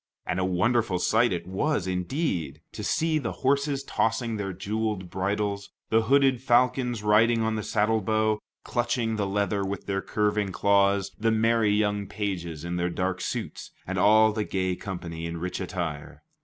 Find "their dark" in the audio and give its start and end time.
12.77-13.21